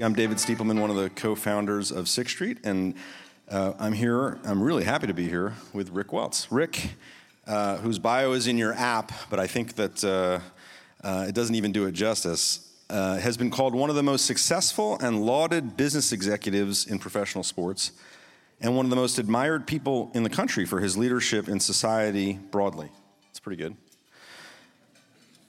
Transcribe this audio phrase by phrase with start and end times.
[0.00, 2.96] I'm David Stiepleman, one of the co-founders of Sixth Street, and
[3.48, 4.40] uh, I'm here.
[4.44, 6.50] I'm really happy to be here with Rick Welts.
[6.50, 6.90] Rick,
[7.46, 10.40] uh, whose bio is in your app, but I think that uh,
[11.06, 14.26] uh it doesn't even do it justice, uh, has been called one of the most
[14.26, 17.92] successful and lauded business executives in professional sports,
[18.60, 22.40] and one of the most admired people in the country for his leadership in society
[22.50, 22.90] broadly.
[23.30, 23.76] It's pretty good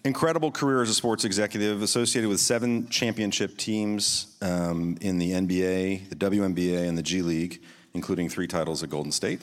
[0.05, 6.09] incredible career as a sports executive, associated with seven championship teams um, in the NBA,
[6.09, 7.61] the WNBA, and the G League,
[7.95, 9.41] including three titles at Golden State.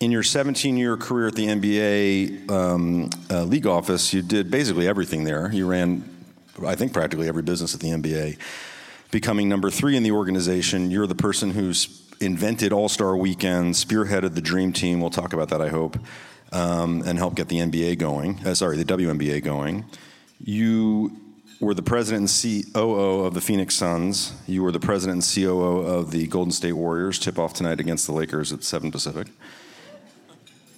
[0.00, 4.88] In your 17 year career at the NBA um, uh, league office, you did basically
[4.88, 5.50] everything there.
[5.52, 6.02] You ran,
[6.66, 8.36] I think, practically every business at the NBA.
[9.12, 14.34] Becoming number three in the organization, you're the person who's invented All Star Weekend, spearheaded
[14.34, 15.00] the Dream Team.
[15.00, 15.96] We'll talk about that, I hope
[16.52, 19.84] um, and helped get the NBA going, uh, sorry, the WNBA going.
[20.38, 21.16] You
[21.60, 24.32] were the president and COO of the Phoenix Suns.
[24.46, 28.06] You were the president and COO of the Golden State Warriors, tip off tonight against
[28.06, 29.28] the Lakers at 7 Pacific.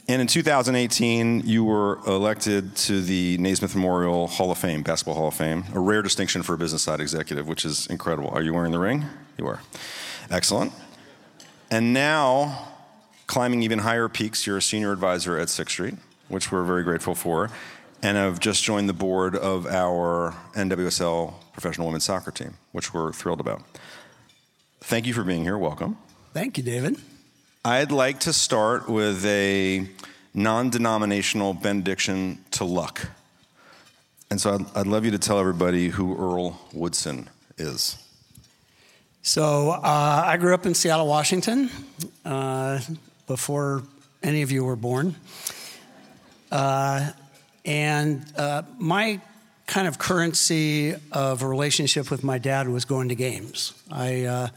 [0.07, 5.29] And in 2018, you were elected to the Naismith Memorial Hall of Fame, Basketball Hall
[5.29, 8.29] of Fame, a rare distinction for a business side executive, which is incredible.
[8.29, 9.07] Are you wearing the ring?
[9.39, 9.61] You are.
[10.31, 10.73] Excellent.
[11.71, 12.74] And now,
[13.27, 14.47] climbing even higher peaks.
[14.47, 15.95] You're a senior advisor at Sixth Street,
[16.29, 17.51] which we're very grateful for,
[18.03, 23.13] and have just joined the board of our NWSL professional women's soccer team, which we're
[23.13, 23.63] thrilled about.
[24.81, 25.57] Thank you for being here.
[25.57, 25.97] Welcome.
[26.33, 26.99] Thank you, David.
[27.65, 29.89] I'd like to start with a
[30.35, 33.09] non denominational benediction to luck.
[34.31, 37.97] And so I'd, I'd, love you to tell everybody who Earl Woodson is.
[39.23, 41.71] So uh, I grew up in Seattle, Washington.
[42.25, 42.81] Uh,
[43.27, 43.83] before
[44.23, 45.15] any of you were born.
[46.51, 47.11] Uh,
[47.65, 49.21] and uh, my
[49.67, 53.73] kind of currency of a relationship with my dad was going to games.
[53.91, 54.49] I, uh,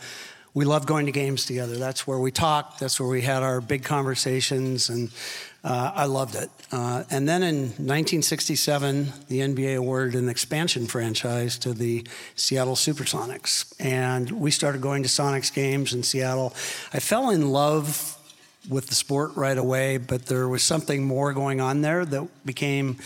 [0.53, 1.77] we loved going to games together.
[1.77, 5.11] That's where we talked, that's where we had our big conversations, and
[5.63, 6.49] uh, I loved it.
[6.71, 13.73] Uh, and then in 1967, the NBA awarded an expansion franchise to the Seattle Supersonics.
[13.79, 16.53] And we started going to Sonics games in Seattle.
[16.93, 18.16] I fell in love
[18.69, 22.97] with the sport right away, but there was something more going on there that became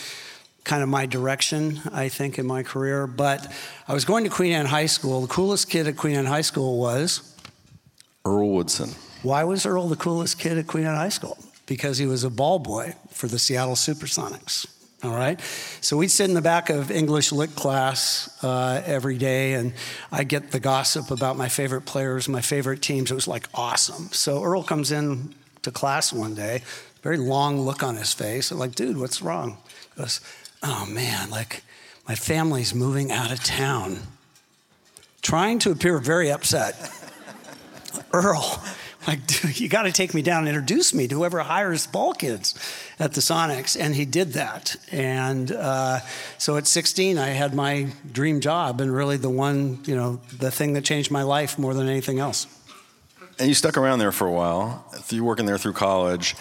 [0.63, 3.07] kind of my direction, I think, in my career.
[3.07, 3.51] But
[3.87, 5.21] I was going to Queen Anne High School.
[5.21, 7.35] The coolest kid at Queen Anne High School was
[8.25, 8.91] Earl Woodson.
[9.23, 11.37] Why was Earl the coolest kid at Queen Anne High School?
[11.65, 14.67] Because he was a ball boy for the Seattle Supersonics.
[15.03, 15.39] All right.
[15.81, 19.73] So we'd sit in the back of English lit class uh, every day, and
[20.11, 23.09] I get the gossip about my favorite players, my favorite teams.
[23.09, 24.09] It was like awesome.
[24.11, 25.33] So Earl comes in
[25.63, 26.63] to class one day,
[27.01, 28.51] very long look on his face.
[28.51, 29.57] I'm like, dude, what's wrong?
[29.95, 30.21] He goes,
[30.63, 31.63] oh man, like
[32.07, 33.99] my family's moving out of town.
[35.21, 36.75] Trying to appear very upset.
[38.13, 38.63] Earl,
[39.07, 42.13] like, dude, you got to take me down and introduce me to whoever hires ball
[42.13, 42.53] kids
[42.99, 43.79] at the Sonics.
[43.79, 44.75] And he did that.
[44.91, 45.99] And uh,
[46.37, 50.51] so at 16, I had my dream job and really the one, you know, the
[50.51, 52.45] thing that changed my life more than anything else.
[53.41, 56.35] And you stuck around there for a while, you working there through college.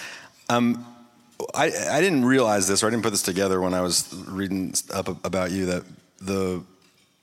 [0.50, 0.84] Um,
[1.54, 4.74] I, I didn't realize this, or I didn't put this together when I was reading
[4.92, 5.84] up about you that
[6.20, 6.62] the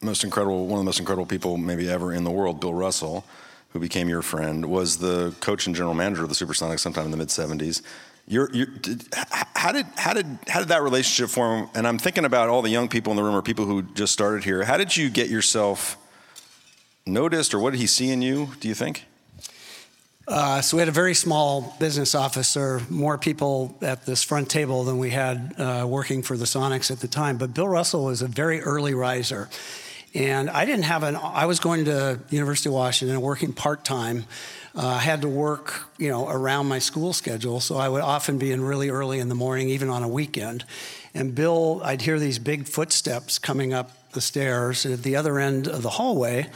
[0.02, 3.24] most incredible, one of the most incredible people maybe ever in the world, Bill Russell,
[3.70, 7.12] who became your friend, was the coach and general manager of the Supersonics sometime in
[7.12, 7.84] the mid '70s.
[8.28, 11.70] You're, you're, did, how did how did how did that relationship form?
[11.76, 14.12] And I'm thinking about all the young people in the room or people who just
[14.12, 14.64] started here.
[14.64, 15.98] How did you get yourself
[17.06, 18.50] noticed, or what did he see in you?
[18.60, 19.06] Do you think?
[20.28, 22.56] Uh, so we had a very small business office.
[22.58, 26.92] Were more people at this front table than we had uh, working for the Sonics
[26.92, 27.38] at the time.
[27.38, 29.48] But Bill Russell was a very early riser.
[30.14, 34.26] And I didn't have an, I was going to University of Washington working part time.
[34.76, 37.62] Uh, I had to work, you know, around my school schedule.
[37.62, 40.66] So I would often be in really early in the morning, even on a weekend.
[41.14, 44.86] And Bill, I'd hear these big footsteps coming up the stairs.
[44.86, 46.50] At the other end of the hallway,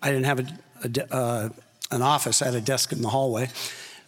[0.00, 0.46] I didn't have a,
[0.84, 1.48] a uh,
[1.90, 2.42] an office.
[2.42, 3.48] I had a desk in the hallway.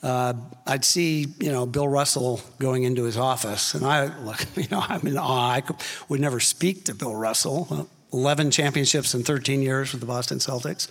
[0.03, 0.35] Uh,
[0.67, 4.85] I'd see, you know, Bill Russell going into his office, and I, look, you know,
[4.87, 5.51] I'm in awe.
[5.51, 5.77] I could,
[6.09, 7.89] would never speak to Bill Russell.
[8.13, 10.89] 11 championships in 13 years with the Boston Celtics.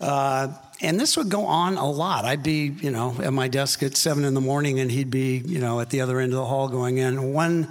[0.00, 0.48] Uh,
[0.80, 2.24] and this would go on a lot.
[2.24, 5.38] I'd be, you know, at my desk at seven in the morning, and he'd be,
[5.38, 7.32] you know, at the other end of the hall going in.
[7.32, 7.68] One,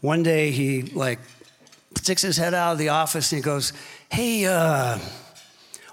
[0.00, 1.18] one day he like
[1.96, 3.72] sticks his head out of the office and he goes,
[4.10, 4.98] "Hey, uh,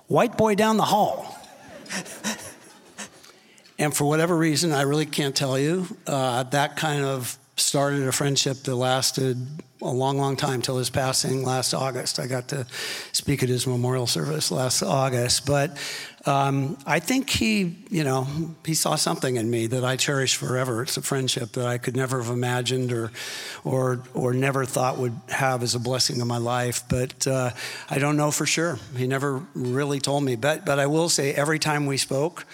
[0.08, 1.39] white boy down the hall."
[3.78, 8.12] And for whatever reason, I really can't tell you, uh, that kind of started a
[8.12, 9.38] friendship that lasted
[9.82, 12.20] a long, long time till his passing last August.
[12.20, 12.66] I got to
[13.12, 15.46] speak at his memorial service last August.
[15.46, 15.78] But
[16.30, 18.28] um, I think he, you know,
[18.64, 20.84] he saw something in me that I cherish forever.
[20.84, 23.12] It's a friendship that I could never have imagined or,
[23.64, 26.84] or, or never thought would have as a blessing in my life.
[26.88, 27.50] But uh,
[27.90, 28.78] I don't know for sure.
[28.96, 30.36] He never really told me.
[30.36, 32.46] But, but I will say, every time we spoke,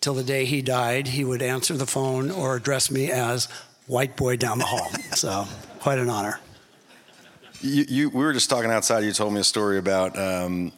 [0.00, 3.46] till the day he died, he would answer the phone or address me as
[3.86, 4.88] white boy down the hall.
[5.14, 5.46] so,
[5.80, 6.40] quite an honor.
[7.60, 9.04] You, you, we were just talking outside.
[9.04, 10.72] You told me a story about um,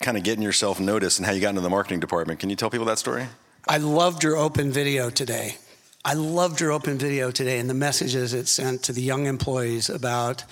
[0.00, 2.40] kind of getting yourself noticed and how you got into the marketing department.
[2.40, 3.26] Can you tell people that story?
[3.68, 5.56] I loved your open video today.
[6.04, 9.88] I loved your open video today and the messages it sent to the young employees
[9.88, 10.44] about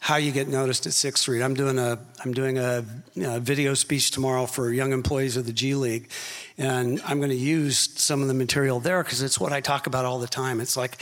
[0.00, 1.42] how you get noticed at Sixth Street.
[1.42, 2.84] I'm doing a I'm doing a
[3.14, 6.10] video speech tomorrow for young employees of the G League,
[6.58, 9.86] and I'm going to use some of the material there because it's what I talk
[9.86, 10.60] about all the time.
[10.60, 11.00] It's like,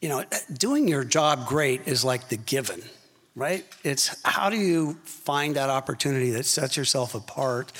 [0.00, 2.80] you know, doing your job great is like the given,
[3.38, 3.64] right?
[3.84, 7.72] It's how do you find that opportunity that sets yourself apart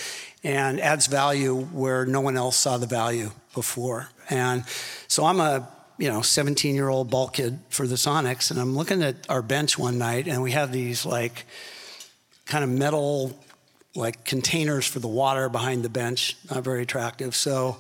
[0.45, 4.09] and adds value where no one else saw the value before.
[4.31, 4.65] And
[5.09, 5.69] so I'm a
[5.99, 9.43] you know 17 year old ball kid for the Sonics, and I'm looking at our
[9.43, 11.45] bench one night, and we have these like
[12.47, 13.37] kind of metal
[13.97, 17.35] like containers for the water behind the bench, not very attractive.
[17.35, 17.79] So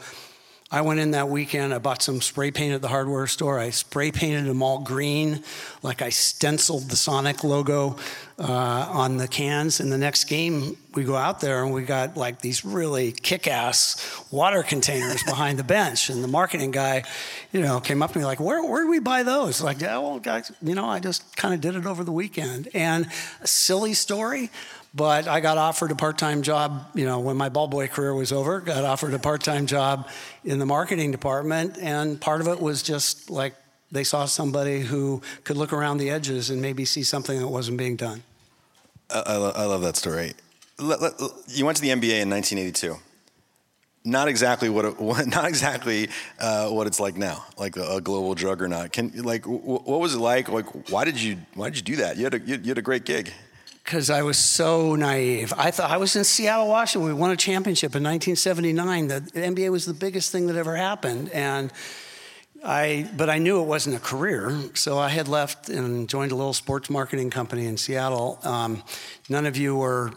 [0.70, 1.72] I went in that weekend.
[1.72, 3.58] I bought some spray paint at the hardware store.
[3.58, 5.42] I spray painted them all green,
[5.82, 7.96] like I stenciled the Sonic logo
[8.38, 9.80] uh, on the cans.
[9.80, 14.26] And the next game, we go out there and we got like these really kick-ass
[14.30, 16.10] water containers behind the bench.
[16.10, 17.04] And the marketing guy,
[17.50, 19.96] you know, came up to me like, "Where where did we buy those?" Like, yeah,
[19.96, 22.68] well, guys, you know, I just kind of did it over the weekend.
[22.74, 23.06] And
[23.40, 24.50] a silly story.
[24.98, 28.32] But I got offered a part-time job, you know, when my ball boy career was
[28.32, 30.08] over, got offered a part-time job
[30.44, 31.78] in the marketing department.
[31.80, 33.54] And part of it was just like
[33.92, 37.78] they saw somebody who could look around the edges and maybe see something that wasn't
[37.78, 38.24] being done.
[39.08, 40.32] I, I, lo- I love that story.
[40.80, 42.96] You went to the NBA in 1982.
[44.04, 46.08] Not exactly what, it, not exactly
[46.40, 48.92] uh, what it's like now, like a, a, global juggernaut.
[48.92, 50.48] Can like, w- what was it like?
[50.48, 52.16] Like, why did you why did you do that?
[52.16, 53.32] You had a, you, you had a great gig
[53.88, 55.54] because I was so naive.
[55.56, 57.08] I thought I was in Seattle, Washington.
[57.08, 59.08] We won a championship in 1979.
[59.08, 61.72] The NBA was the biggest thing that ever happened, and
[62.62, 63.08] I.
[63.16, 66.52] But I knew it wasn't a career, so I had left and joined a little
[66.52, 68.38] sports marketing company in Seattle.
[68.42, 68.82] Um,
[69.30, 70.12] none of you were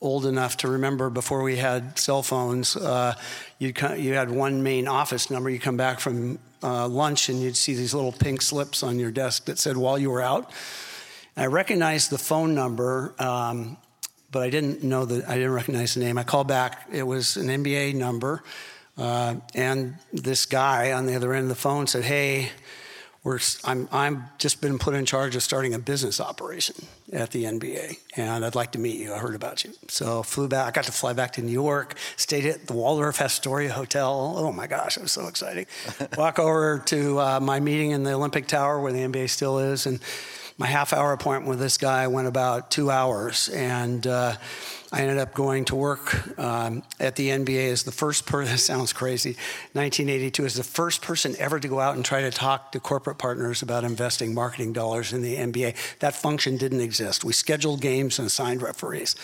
[0.00, 2.74] old enough to remember before we had cell phones.
[2.74, 3.14] Uh,
[3.60, 5.48] you you had one main office number.
[5.48, 9.12] You come back from uh, lunch and you'd see these little pink slips on your
[9.12, 10.50] desk that said while you were out.
[11.36, 13.76] I recognized the phone number, um,
[14.30, 16.16] but I didn't know that I didn't recognize the name.
[16.16, 16.88] I called back.
[16.90, 18.42] It was an NBA number,
[18.96, 22.50] uh, and this guy on the other end of the phone said, "Hey."
[23.24, 26.76] We're, I'm, I'm just been put in charge of starting a business operation
[27.12, 29.12] at the NBA, and I'd like to meet you.
[29.12, 29.72] I heard about you.
[29.88, 30.68] So flew back.
[30.68, 34.34] I got to fly back to New York, stayed at the Waldorf Astoria Hotel.
[34.36, 35.66] Oh my gosh, it was so exciting.
[36.16, 39.86] Walk over to uh, my meeting in the Olympic Tower where the NBA still is,
[39.86, 39.98] and
[40.58, 43.48] my half hour appointment with this guy went about two hours.
[43.50, 44.36] And uh,
[44.92, 48.92] I ended up going to work um, at the NBA as the first person, sounds
[48.92, 49.30] crazy,
[49.72, 53.18] 1982, as the first person ever to go out and try to talk to corporate
[53.18, 55.98] partners about investing marketing dollars in the NBA.
[55.98, 57.24] That function didn't exist.
[57.24, 59.16] We scheduled games and assigned referees.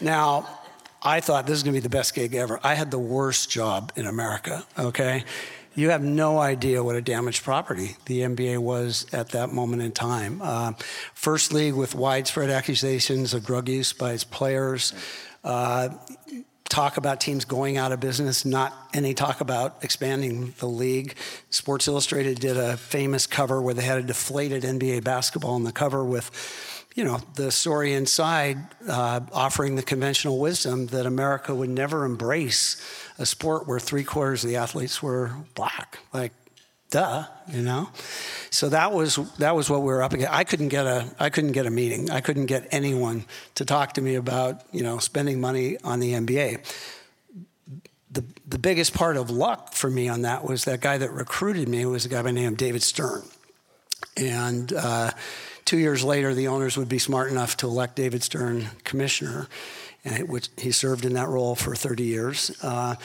[0.00, 0.60] Now,
[1.02, 2.58] I thought this is going to be the best gig ever.
[2.62, 5.24] I had the worst job in America, okay?
[5.74, 9.92] You have no idea what a damaged property the NBA was at that moment in
[9.92, 10.40] time.
[10.42, 10.72] Uh,
[11.14, 14.92] first league with widespread accusations of drug use by its players.
[15.42, 15.88] Uh,
[16.68, 21.14] talk about teams going out of business, not any talk about expanding the league.
[21.50, 25.72] Sports Illustrated did a famous cover where they had a deflated NBA basketball on the
[25.72, 26.30] cover with
[26.94, 28.58] you know, the story inside
[28.88, 32.80] uh, offering the conventional wisdom that America would never embrace
[33.18, 35.98] a sport where three quarters of the athletes were black.
[36.12, 36.32] Like,
[36.90, 37.88] duh, you know.
[38.50, 40.32] So that was that was what we were up against.
[40.32, 42.10] I couldn't get a I couldn't get a meeting.
[42.10, 43.24] I couldn't get anyone
[43.56, 46.64] to talk to me about you know spending money on the NBA.
[48.12, 51.68] The the biggest part of luck for me on that was that guy that recruited
[51.68, 53.24] me was a guy by the name of David Stern,
[54.16, 54.72] and.
[54.72, 55.10] Uh,
[55.64, 59.48] two years later, the owners would be smart enough to elect David Stern commissioner
[60.26, 62.56] which he served in that role for 30 years.
[62.62, 62.96] Uh,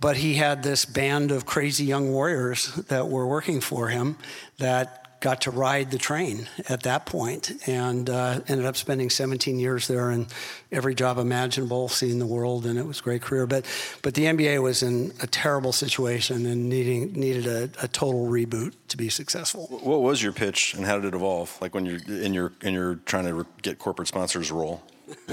[0.00, 4.16] but he had this band of crazy young warriors that were working for him
[4.58, 9.58] that got to ride the train at that point and uh, ended up spending 17
[9.58, 10.26] years there and
[10.70, 13.46] every job imaginable, seeing the world, and it was a great career.
[13.46, 13.64] But,
[14.02, 18.74] but the NBA was in a terrible situation and needing, needed a, a total reboot
[18.88, 19.68] to be successful.
[19.68, 21.56] What was your pitch and how did it evolve?
[21.62, 24.82] Like when you're in your, in your trying to get corporate sponsors role?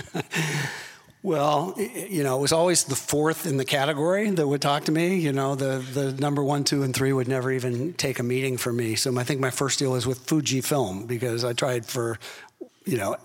[1.21, 4.91] Well, you know, it was always the fourth in the category that would talk to
[4.93, 5.17] me.
[5.17, 8.55] You know, the, the number one, two, and three would never even take a meeting
[8.57, 8.95] for me.
[8.95, 12.19] So I think my first deal was with Fujifilm because I tried for,
[12.85, 13.17] you know,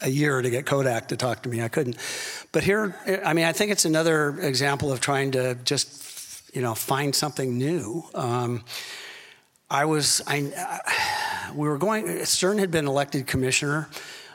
[0.00, 1.60] a year to get Kodak to talk to me.
[1.62, 1.98] I couldn't.
[2.52, 6.74] But here, I mean, I think it's another example of trying to just, you know,
[6.74, 8.02] find something new.
[8.14, 8.64] Um,
[9.70, 10.80] I was, I,
[11.54, 13.90] we were going, Stern had been elected commissioner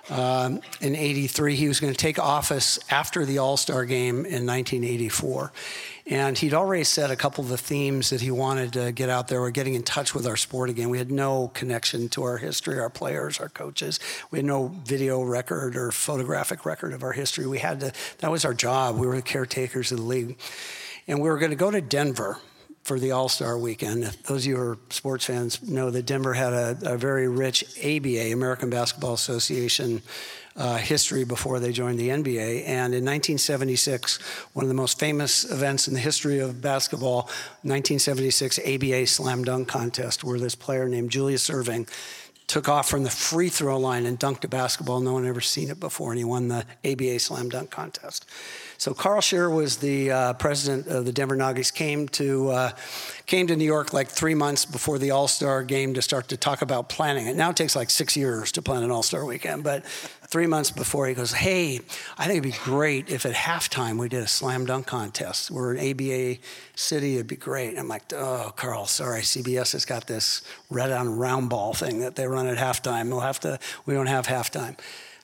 [0.09, 1.55] um, in 83.
[1.55, 5.51] He was going to take office after the All Star game in 1984.
[6.09, 9.27] And he'd already said a couple of the themes that he wanted to get out
[9.27, 10.89] there were getting in touch with our sport again.
[10.89, 13.99] We had no connection to our history, our players, our coaches.
[14.31, 17.45] We had no video record or photographic record of our history.
[17.45, 18.95] We had to, that was our job.
[18.95, 20.39] We were the caretakers of the league.
[21.09, 22.37] And we were going to go to Denver
[22.87, 24.03] for the All Star weekend.
[24.03, 27.65] Those of you who are sports fans know that Denver had a, a very rich
[27.79, 30.01] ABA, American Basketball Association,
[30.55, 32.63] uh, history before they joined the NBA.
[32.65, 34.19] And in 1976,
[34.53, 37.23] one of the most famous events in the history of basketball,
[37.63, 41.89] 1976 ABA Slam Dunk Contest, where this player named Julius Erving
[42.47, 45.01] took off from the free throw line and dunked a basketball.
[45.01, 48.25] No one had ever seen it before, and he won the ABA Slam Dunk Contest.
[48.79, 51.71] So Carl Scheer was the uh, president of the Denver Nuggets.
[51.71, 52.71] Came to uh,
[53.25, 56.37] came to New York like three months before the All Star game to start to
[56.37, 57.35] talk about planning it.
[57.35, 59.83] Now it takes like six years to plan an All Star weekend, but
[60.27, 61.79] three months before he goes, "Hey,
[62.19, 65.49] I think it'd be great if at halftime we did a slam dunk contest.
[65.49, 66.37] We're an ABA
[66.75, 67.15] city.
[67.15, 71.75] It'd be great." I'm like, "Oh, Carl, sorry, CBS has got this Red on Roundball
[71.75, 73.09] thing that they run at halftime.
[73.09, 73.57] We'll have to.
[73.87, 74.77] We don't have halftime."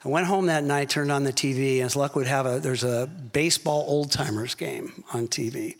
[0.04, 2.62] I went home that night, turned on the TV, and as luck would have it,
[2.62, 5.76] there's a baseball old timers game on TV.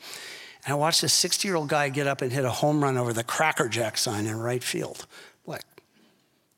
[0.65, 2.97] And I watched a 60 year old guy get up and hit a home run
[2.97, 5.07] over the Cracker Jack sign in right field.
[5.47, 5.65] Like,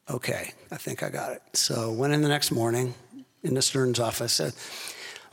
[0.08, 1.42] okay, I think I got it.
[1.54, 2.94] So went in the next morning
[3.42, 4.52] into Stern's office, said,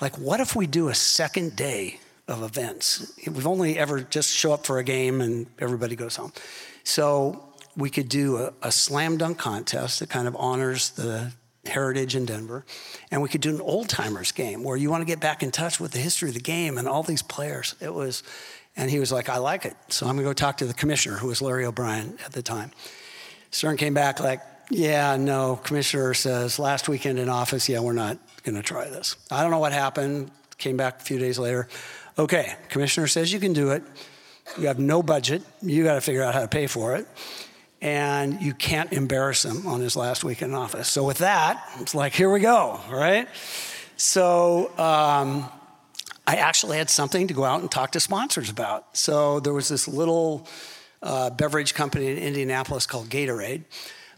[0.02, 3.14] like, what if we do a second day of events?
[3.28, 6.34] We've only ever just show up for a game and everybody goes home.
[6.84, 11.32] So we could do a, a slam dunk contest that kind of honors the
[11.66, 12.66] Heritage in Denver,
[13.10, 15.52] and we could do an old timers game where you want to get back in
[15.52, 17.76] touch with the history of the game and all these players.
[17.80, 18.22] It was,
[18.76, 19.76] and he was like, I like it.
[19.88, 22.42] So I'm going to go talk to the commissioner, who was Larry O'Brien at the
[22.42, 22.72] time.
[23.52, 28.18] Stern came back like, yeah, no, commissioner says last weekend in office, yeah, we're not
[28.44, 29.16] going to try this.
[29.32, 30.32] I don't know what happened.
[30.58, 31.70] Came back a few days later.
[32.20, 33.84] Okay, commissioner says you can do it.
[34.58, 35.42] You have no budget.
[35.62, 37.08] You got to figure out how to pay for it
[37.84, 40.88] and you can't embarrass him on his last week in office.
[40.88, 43.28] So with that, it's like, here we go, right?
[43.98, 45.50] So um,
[46.26, 48.96] I actually had something to go out and talk to sponsors about.
[48.96, 50.48] So there was this little
[51.02, 53.64] uh, beverage company in Indianapolis called Gatorade.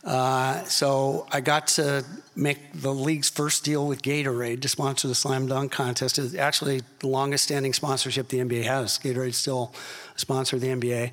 [0.03, 2.05] Uh, so I got to
[2.35, 6.19] make the league's first deal with Gatorade to sponsor the slam dunk contest.
[6.19, 8.99] It's actually the longest standing sponsorship the NBA has.
[8.99, 9.73] Gatorade still
[10.15, 11.11] a sponsor of the NBA.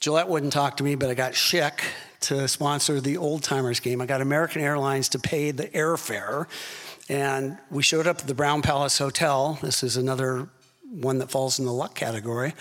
[0.00, 1.82] Gillette wouldn't talk to me, but I got Schick
[2.20, 4.00] to sponsor the old timers game.
[4.00, 6.46] I got American Airlines to pay the airfare.
[7.10, 9.58] And we showed up at the Brown Palace Hotel.
[9.60, 10.48] This is another
[10.90, 12.54] one that falls in the luck category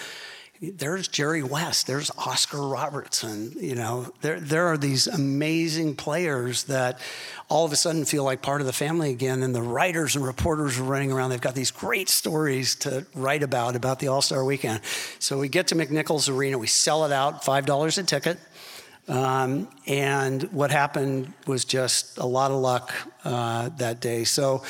[0.62, 3.54] there's Jerry West, there's Oscar Robertson.
[3.58, 7.00] You know, there, there are these amazing players that
[7.48, 9.42] all of a sudden feel like part of the family again.
[9.42, 11.30] And the writers and reporters are running around.
[11.30, 14.82] They've got these great stories to write about, about the All Star weekend.
[15.20, 18.38] So we get to McNichols Arena, we sell it out, $5 a ticket.
[19.08, 24.26] Um, and what happened was just a lot of luck uh, that day.
[24.26, 24.64] So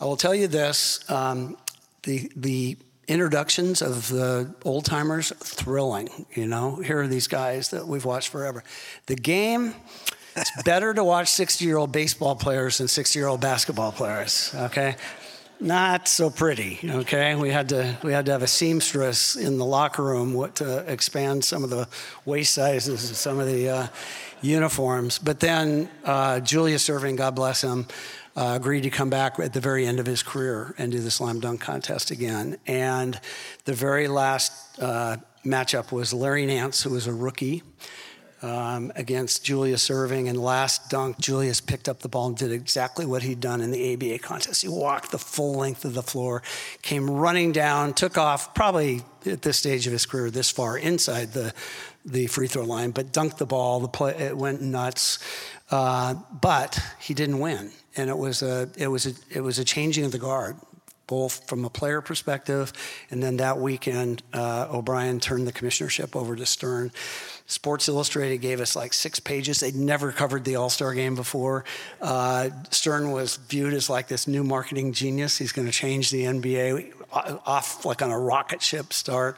[0.00, 1.56] I will tell you this um,
[2.02, 2.76] the, the
[3.10, 6.26] introductions of the old timers, thrilling.
[6.32, 8.62] You know, here are these guys that we've watched forever.
[9.06, 9.74] The game,
[10.36, 14.54] it's better to watch 60 year old baseball players than 60 year old basketball players,
[14.54, 14.94] okay?
[15.58, 17.34] Not so pretty, okay?
[17.34, 20.78] We had to we had to have a seamstress in the locker room what, to
[20.90, 21.88] expand some of the
[22.24, 23.86] waist sizes and some of the uh,
[24.40, 25.18] uniforms.
[25.18, 27.86] But then uh, Julius Erving, God bless him,
[28.36, 31.10] uh, agreed to come back at the very end of his career and do the
[31.10, 32.58] slam dunk contest again.
[32.66, 33.20] And
[33.64, 37.62] the very last uh, matchup was Larry Nance, who was a rookie.
[38.42, 40.28] um, against Julius Erving.
[40.28, 43.70] And last dunk, Julius picked up the ball and did exactly what he'd done in
[43.70, 44.62] the ABA contest.
[44.62, 46.42] He walked the full length of the floor,
[46.82, 51.32] came running down, took off, probably at this stage of his career, this far inside
[51.32, 51.52] the,
[52.04, 53.80] the free throw line, but dunked the ball.
[53.80, 55.18] The play, it went nuts.
[55.70, 57.70] Uh, but he didn't win.
[57.96, 60.56] And it was, a, it, was a, it was a changing of the guard
[61.10, 62.72] both from a player perspective,
[63.10, 66.92] and then that weekend, uh, O'Brien turned the commissionership over to Stern.
[67.46, 69.58] Sports Illustrated gave us like six pages.
[69.58, 71.64] They'd never covered the All Star game before.
[72.00, 75.36] Uh, Stern was viewed as like this new marketing genius.
[75.36, 79.36] He's going to change the NBA off like on a rocket ship start.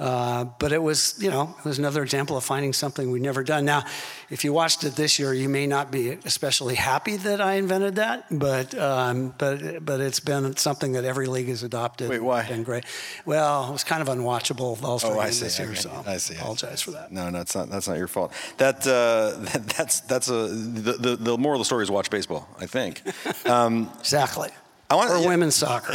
[0.00, 3.44] Uh, but it was, you know, it was another example of finding something we'd never
[3.44, 3.66] done.
[3.66, 3.84] Now,
[4.30, 7.96] if you watched it this year, you may not be especially happy that I invented
[7.96, 12.08] that, but um, but but it's been something that every league has adopted.
[12.08, 12.44] Wait, why?
[12.44, 12.84] And great.
[13.26, 15.44] Well, it was kind of unwatchable all oh, I see.
[15.44, 15.76] this year, okay.
[15.76, 16.34] so I see.
[16.34, 16.84] apologize I see.
[16.84, 17.12] for that.
[17.12, 18.32] No, no, that's not that's not your fault.
[18.56, 22.08] That, uh, that that's that's a the, the the moral of the story is watch
[22.08, 22.48] baseball.
[22.58, 23.02] I think.
[23.46, 24.50] Um, exactly.
[24.90, 25.92] I want or yeah, women's soccer.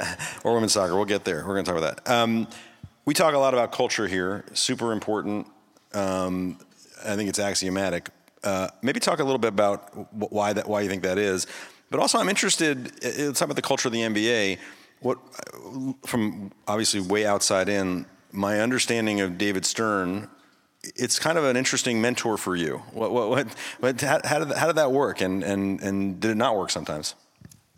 [0.44, 0.94] or women's soccer.
[0.94, 1.44] We'll get there.
[1.46, 2.10] We're going to talk about that.
[2.10, 2.46] Um,
[3.04, 5.46] we talk a lot about culture here, super important.
[5.92, 6.58] Um,
[7.04, 8.08] I think it's axiomatic.
[8.42, 11.46] Uh, maybe talk a little bit about why that, why you think that is.
[11.90, 12.92] But also, I'm interested.
[13.02, 14.58] Let's talk about the culture of the NBA.
[15.00, 15.18] What,
[16.06, 20.28] from obviously way outside in, my understanding of David Stern,
[20.82, 22.78] it's kind of an interesting mentor for you.
[22.92, 23.46] What, what, what,
[23.80, 26.70] what how, how, did, how did that work, and, and, and did it not work
[26.70, 27.14] sometimes?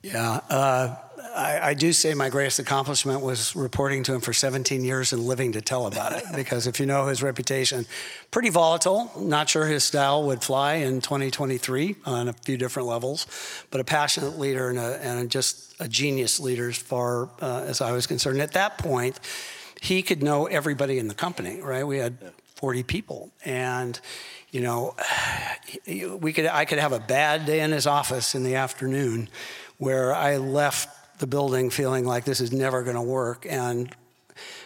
[0.02, 0.96] Yeah, uh,
[1.34, 5.22] I, I, do say my greatest accomplishment was reporting to him for 17 years and
[5.22, 6.24] living to tell about it.
[6.34, 7.86] because if you know his reputation,
[8.30, 9.10] pretty volatile.
[9.18, 13.26] Not sure his style would fly in 2023 on a few different levels,
[13.70, 17.80] but a passionate leader and, a, and just a genius leader as far uh, as
[17.80, 18.40] I was concerned.
[18.40, 19.20] At that point,
[19.80, 21.60] he could know everybody in the company.
[21.60, 21.86] Right?
[21.86, 22.16] We had
[22.56, 23.98] 40 people, and
[24.50, 24.94] you know,
[25.86, 29.28] we could I could have a bad day in his office in the afternoon
[29.78, 33.94] where I left the building feeling like this is never going to work and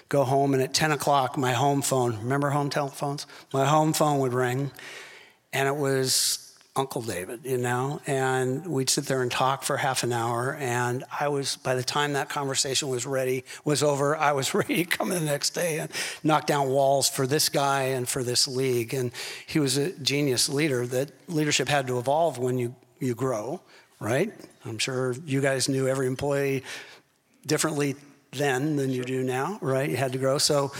[0.09, 3.26] go home and at 10 o'clock my home phone remember home telephones?
[3.52, 4.71] My home phone would ring
[5.52, 8.00] and it was uncle david you know?
[8.07, 11.83] And we'd sit there and talk for half an hour and i was by the
[11.83, 15.50] time that conversation was ready was over i was ready to come in the next
[15.50, 15.90] day and
[16.25, 18.92] knock down walls for this guy and for this league.
[18.95, 19.12] And
[19.47, 23.61] he was a genius leader that leadership had to evolve when you you grow
[24.00, 24.33] right
[24.64, 26.64] I'm sure you guys knew every employee
[27.47, 27.97] differently
[28.33, 29.88] then than you do now, right?
[29.88, 30.38] You had to grow.
[30.38, 30.72] So,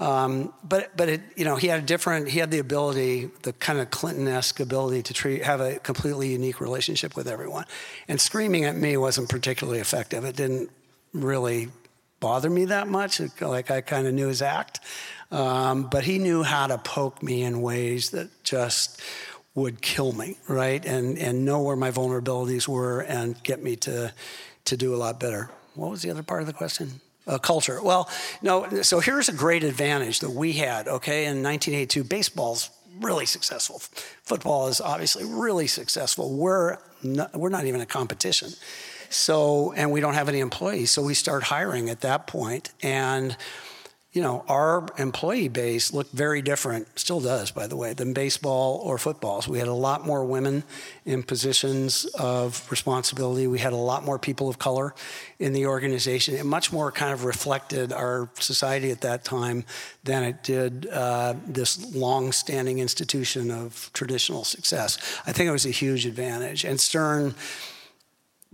[0.00, 2.28] um, but but it, you know, he had a different.
[2.28, 6.60] He had the ability, the kind of Clinton-esque ability to treat, have a completely unique
[6.60, 7.64] relationship with everyone.
[8.08, 10.24] And screaming at me wasn't particularly effective.
[10.24, 10.70] It didn't
[11.12, 11.68] really
[12.20, 13.20] bother me that much.
[13.40, 14.80] Like I kind of knew his act,
[15.30, 19.00] um, but he knew how to poke me in ways that just
[19.54, 20.84] would kill me, right?
[20.84, 24.12] And and know where my vulnerabilities were and get me to
[24.64, 25.50] to do a lot better.
[25.74, 27.00] What was the other part of the question?
[27.26, 27.82] Uh, culture.
[27.82, 28.08] Well,
[28.42, 28.82] no.
[28.82, 30.88] So here's a great advantage that we had.
[30.88, 33.80] Okay, in 1982, baseball's really successful.
[34.22, 36.36] Football is obviously really successful.
[36.36, 38.50] We're not, we're not even a competition.
[39.10, 40.90] So and we don't have any employees.
[40.90, 43.36] So we start hiring at that point and
[44.14, 48.80] you know, our employee base looked very different, still does, by the way, than baseball
[48.84, 49.42] or football.
[49.42, 50.62] So we had a lot more women
[51.04, 53.48] in positions of responsibility.
[53.48, 54.94] We had a lot more people of color
[55.40, 56.36] in the organization.
[56.36, 59.64] It much more kind of reflected our society at that time
[60.04, 64.96] than it did uh, this long-standing institution of traditional success.
[65.26, 66.64] I think it was a huge advantage.
[66.64, 67.34] And Stern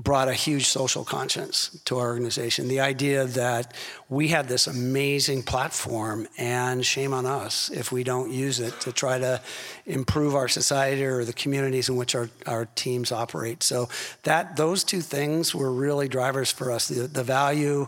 [0.02, 2.68] brought a huge social conscience to our organization.
[2.68, 3.74] The idea that
[4.08, 8.92] we had this amazing platform, and shame on us if we don't use it to
[8.92, 9.42] try to
[9.84, 13.62] improve our society or the communities in which our, our teams operate.
[13.62, 13.90] So
[14.22, 16.88] that those two things were really drivers for us.
[16.88, 17.86] The, the value,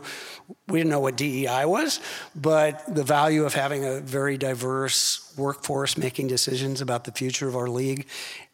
[0.68, 2.01] we didn't know what DEI was,
[2.37, 7.57] but the value of having a very diverse workforce making decisions about the future of
[7.57, 8.07] our league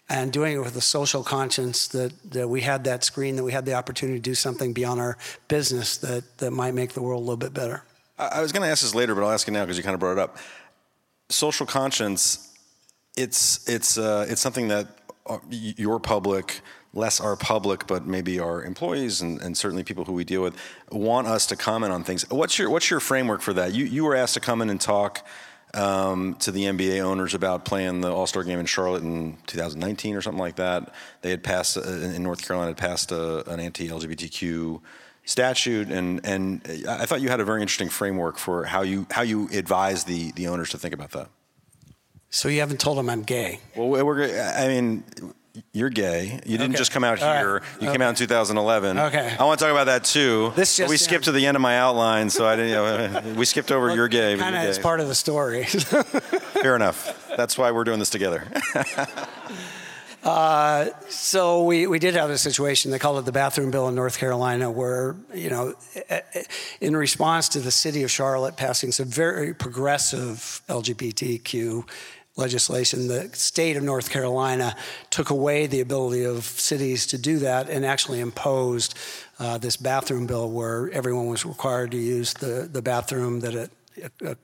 [0.08, 3.52] and doing it with a social conscience that, that we had that screen, that we
[3.52, 5.18] had the opportunity to do something beyond our
[5.48, 7.82] business that, that might make the world a little bit better.
[8.18, 9.94] I was going to ask this later, but I'll ask you now because you kind
[9.94, 10.38] of brought it up.
[11.28, 12.56] Social conscience,
[13.16, 14.88] it's, it's, uh, it's something that
[15.26, 16.62] uh, your public,
[16.94, 20.56] less our public, but maybe our employees and, and, certainly people who we deal with
[20.90, 22.28] want us to comment on things.
[22.30, 23.74] What's your, what's your framework for that?
[23.74, 25.24] You, you were asked to come in and talk
[25.74, 30.16] um, to the NBA owners about playing the All Star game in Charlotte in 2019
[30.16, 30.92] or something like that.
[31.22, 34.80] They had passed uh, in North Carolina had passed a, an anti-LGBTQ
[35.24, 39.22] statute, and and I thought you had a very interesting framework for how you how
[39.22, 41.28] you advise the the owners to think about that.
[42.30, 43.60] So you haven't told them I'm gay.
[43.74, 44.24] Well, we're.
[44.24, 45.04] I mean,
[45.72, 46.40] you're gay.
[46.46, 46.78] You didn't Okay.
[46.78, 47.38] just come out All right.
[47.38, 47.62] here.
[47.80, 48.98] You came out in 2011.
[48.98, 49.36] Okay.
[49.38, 50.52] I want to talk about that too.
[50.56, 50.98] This just we in.
[50.98, 52.70] skipped to the end of my outline, so I didn't.
[52.70, 54.36] You know, we skipped over you're gay.
[54.36, 55.64] Kind of as part of the story.
[55.64, 57.28] Fair enough.
[57.36, 58.44] That's why we're doing this together.
[60.24, 63.94] Uh, so we, we did have a situation, they called it the bathroom bill in
[63.94, 65.74] North Carolina, where, you know,
[66.10, 66.42] eh, eh,
[66.80, 71.88] in response to the city of Charlotte passing some very progressive LGBTQ
[72.38, 74.76] legislation, the state of North Carolina
[75.10, 78.96] took away the ability of cities to do that and actually imposed
[79.38, 83.70] uh, this bathroom bill where everyone was required to use the, the bathroom that it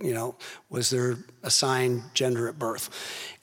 [0.00, 0.36] you know,
[0.68, 2.90] was their assigned gender at birth.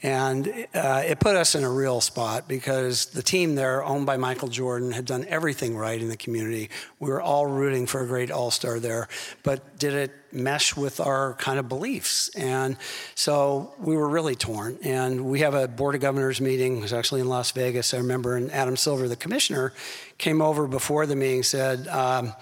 [0.04, 4.18] And uh, it put us in a real spot because the team there, owned by
[4.18, 6.70] Michael Jordan, had done everything right in the community.
[7.00, 9.08] We were all rooting for a great all star there,
[9.44, 12.30] but did it mesh with our kind of beliefs?
[12.30, 12.78] And
[13.16, 14.80] so we were really torn.
[14.84, 17.98] And we have a Board of Governors meeting, it was actually in Las Vegas, I
[17.98, 19.74] remember, and Adam Silver, the commissioner,
[20.18, 22.34] came over before the meeting, said, um,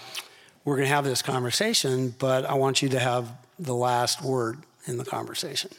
[0.66, 4.60] we're going to have this conversation, but I want you to have the last word
[4.86, 5.72] in the conversation.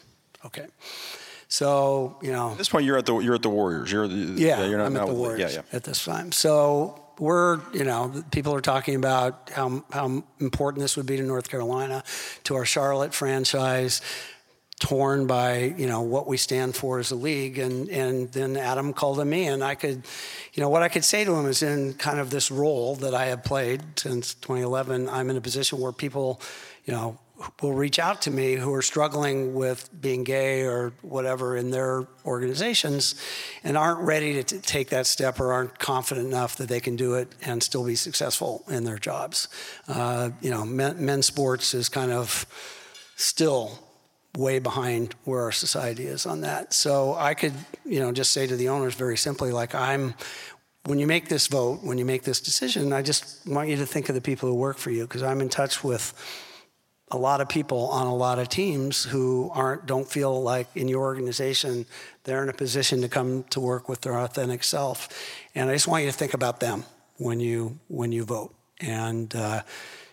[0.45, 0.67] Okay.
[1.47, 3.91] So, you know, At this point, you're at the you're at the Warriors.
[3.91, 5.75] You're the, yeah, You're not I'm at the Warriors Yeah, yeah.
[5.77, 6.31] at this time.
[6.31, 11.23] So we're, you know, people are talking about how how important this would be to
[11.23, 12.03] North Carolina,
[12.45, 14.01] to our Charlotte franchise,
[14.81, 18.91] torn by you know what we stand for as a league, and and then Adam
[18.91, 20.03] called him me, and I could,
[20.53, 23.13] you know, what I could say to him is in kind of this role that
[23.13, 25.07] I have played since 2011.
[25.07, 26.41] I'm in a position where people,
[26.85, 27.17] you know.
[27.59, 32.05] Will reach out to me who are struggling with being gay or whatever in their
[32.23, 33.15] organizations
[33.63, 36.95] and aren't ready to t- take that step or aren't confident enough that they can
[36.95, 39.47] do it and still be successful in their jobs.
[39.87, 42.45] Uh, you know, men, men's sports is kind of
[43.15, 43.90] still
[44.37, 46.73] way behind where our society is on that.
[46.73, 47.53] So I could,
[47.85, 50.13] you know, just say to the owners very simply, like, I'm,
[50.85, 53.85] when you make this vote, when you make this decision, I just want you to
[53.85, 56.13] think of the people who work for you because I'm in touch with
[57.11, 60.87] a lot of people on a lot of teams who aren't don't feel like in
[60.87, 61.85] your organization
[62.23, 65.09] they're in a position to come to work with their authentic self
[65.53, 66.85] and i just want you to think about them
[67.17, 69.61] when you when you vote and uh,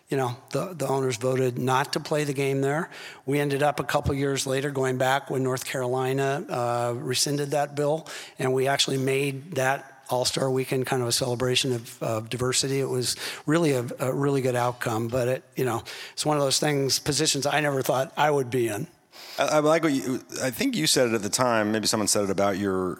[0.09, 2.91] you know the, the owners voted not to play the game there
[3.27, 7.75] we ended up a couple years later going back when north carolina uh, rescinded that
[7.75, 8.07] bill
[8.39, 12.81] and we actually made that all Star Weekend, kind of a celebration of, of diversity.
[12.81, 13.17] It was
[13.47, 16.99] really a, a really good outcome, but it, you know, it's one of those things,
[16.99, 18.87] positions I never thought I would be in.
[19.39, 20.21] I, I like what you.
[20.43, 21.73] I think you said it at the time.
[21.73, 22.99] Maybe someone said it about your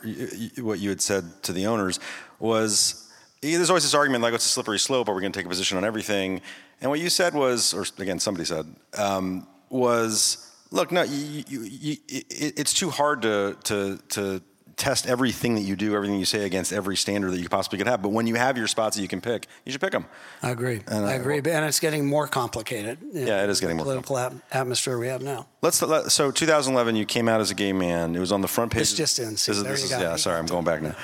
[0.59, 1.99] what you had said to the owners
[2.39, 3.05] was.
[3.43, 5.09] Yeah, There's always this argument like, "What's a slippery slope?
[5.09, 6.41] Are we going to take a position on everything?"
[6.81, 11.61] And what you said was, or again, somebody said, um, was, "Look, no, you, you,
[11.63, 14.43] you, it, it's too hard to to to."
[14.77, 17.89] Test everything that you do, everything you say against every standard that you possibly could
[17.89, 18.01] have.
[18.01, 20.07] But when you have your spots that you can pick, you should pick them.
[20.41, 20.83] I agree.
[20.87, 22.99] And I I- agree, and it's getting more complicated.
[23.13, 25.49] Yeah, it is getting more political at- atmosphere we have now.
[25.63, 28.15] Let's let, so 2011, you came out as a gay man.
[28.15, 28.83] It was on the front page.
[28.83, 29.37] This just in.
[29.37, 30.11] See, This there this you is- go.
[30.11, 30.95] Yeah, sorry, I'm going back now.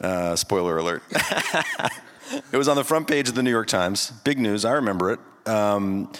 [0.00, 1.02] Uh, spoiler alert.
[2.52, 4.12] it was on the front page of the New York Times.
[4.24, 4.64] Big news.
[4.64, 5.20] I remember it.
[5.46, 6.10] Um,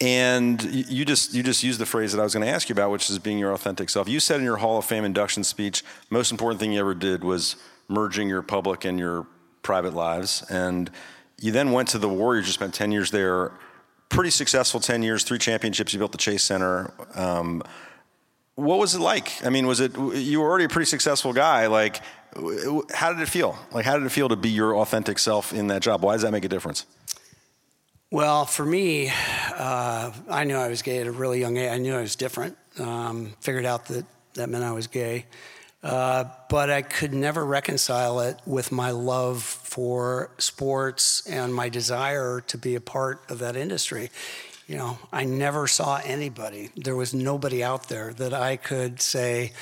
[0.00, 2.72] and you just you just used the phrase that I was going to ask you
[2.72, 4.08] about, which is being your authentic self.
[4.08, 7.22] You said in your Hall of Fame induction speech, most important thing you ever did
[7.22, 7.56] was
[7.88, 9.26] merging your public and your
[9.62, 10.42] private lives.
[10.48, 10.90] And
[11.38, 12.46] you then went to the Warriors.
[12.46, 13.52] You spent 10 years there.
[14.08, 15.92] Pretty successful 10 years, three championships.
[15.92, 16.92] You built the Chase Center.
[17.14, 17.62] Um,
[18.54, 19.44] what was it like?
[19.44, 21.66] I mean, was it you were already a pretty successful guy?
[21.66, 22.00] Like,
[22.94, 23.58] how did it feel?
[23.72, 26.02] Like, how did it feel to be your authentic self in that job?
[26.02, 26.86] Why does that make a difference?
[28.10, 29.12] Well, for me,
[29.56, 31.70] uh, I knew I was gay at a really young age.
[31.70, 32.56] I knew I was different.
[32.78, 35.26] Um, figured out that that meant I was gay.
[35.82, 42.42] Uh, but I could never reconcile it with my love for sports and my desire
[42.48, 44.10] to be a part of that industry.
[44.66, 46.70] You know, I never saw anybody.
[46.76, 49.52] There was nobody out there that I could say,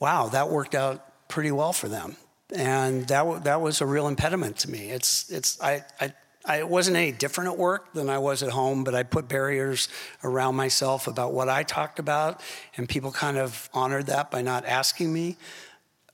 [0.00, 2.16] wow, that worked out pretty well for them.
[2.54, 4.90] And that, that was a real impediment to me.
[4.90, 6.12] It's, it's, I, I,
[6.44, 9.88] I wasn't any different at work than I was at home, but I put barriers
[10.22, 12.40] around myself about what I talked about,
[12.76, 15.36] and people kind of honored that by not asking me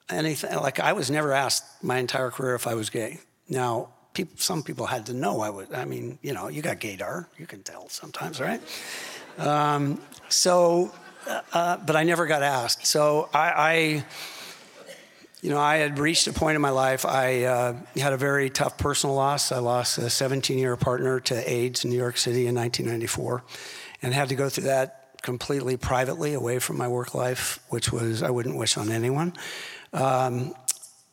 [0.08, 0.56] anything.
[0.56, 3.20] Like I was never asked my entire career if I was gay.
[3.48, 5.68] Now, people, some people had to know I was.
[5.74, 8.60] I mean, you know, you got gaydar, you can tell sometimes, right?
[9.38, 10.92] Um, so,
[11.52, 12.86] uh, but I never got asked.
[12.86, 14.04] So I, I
[15.42, 17.04] you know, I had reached a point in my life.
[17.04, 19.50] I uh, had a very tough personal loss.
[19.50, 23.42] I lost a 17 year partner to AIDS in New York City in 1994
[24.02, 28.22] and had to go through that completely privately away from my work life, which was
[28.22, 29.34] I wouldn't wish on anyone.
[29.92, 30.54] Um,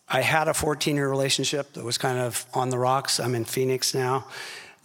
[0.08, 3.20] I had a 14 year relationship that was kind of on the rocks.
[3.20, 4.28] I'm in Phoenix now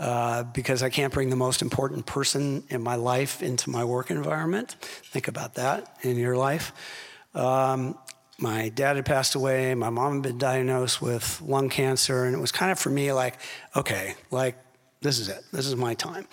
[0.00, 4.10] uh, because I can't bring the most important person in my life into my work
[4.10, 4.76] environment.
[4.80, 6.72] Think about that in your life.
[7.34, 7.98] Um,
[8.38, 9.74] my dad had passed away.
[9.74, 12.24] My mom had been diagnosed with lung cancer.
[12.24, 13.38] And it was kind of for me like,
[13.76, 14.56] okay, like,
[15.00, 15.44] this is it.
[15.52, 16.26] This is my time.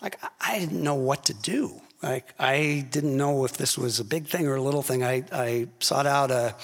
[0.00, 1.80] Like, I didn't know what to do.
[2.02, 5.04] Like, I didn't know if this was a big thing or a little thing.
[5.04, 6.54] I, I sought out a,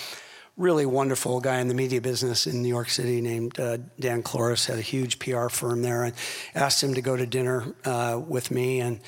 [0.59, 4.67] really wonderful guy in the media business in New York City named uh, Dan Klores,
[4.67, 6.15] had a huge PR firm there, and
[6.55, 8.81] asked him to go to dinner uh, with me.
[8.81, 9.01] And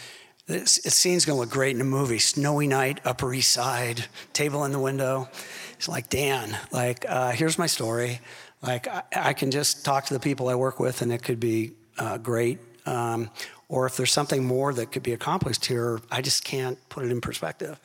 [0.51, 2.19] the scene's gonna look great in a movie.
[2.19, 5.29] Snowy night, Upper East Side, table in the window.
[5.77, 8.21] He's like, Dan, like, uh, here's my story.
[8.63, 11.41] Like, I, I, can just talk to the people I work with, and it could
[11.41, 12.59] be uh, great.
[12.85, 13.31] Um,
[13.69, 17.11] or if there's something more that could be accomplished here, I just can't put it
[17.11, 17.81] in perspective.